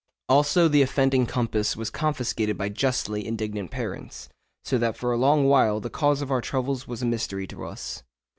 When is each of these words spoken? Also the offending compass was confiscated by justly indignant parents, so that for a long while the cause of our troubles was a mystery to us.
Also 0.27 0.67
the 0.67 0.81
offending 0.81 1.27
compass 1.27 1.77
was 1.77 1.91
confiscated 1.91 2.57
by 2.57 2.69
justly 2.69 3.23
indignant 3.27 3.69
parents, 3.69 4.29
so 4.63 4.79
that 4.79 4.97
for 4.97 5.11
a 5.11 5.15
long 5.15 5.45
while 5.45 5.79
the 5.79 5.91
cause 5.91 6.23
of 6.23 6.31
our 6.31 6.41
troubles 6.41 6.87
was 6.87 7.03
a 7.03 7.05
mystery 7.05 7.45
to 7.45 7.63
us. 7.63 8.01